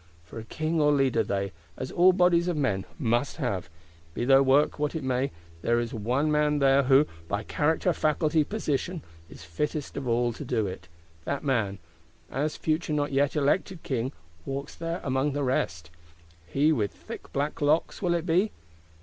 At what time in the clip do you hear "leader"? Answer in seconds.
0.91-1.21